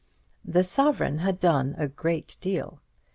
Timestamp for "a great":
1.77-2.35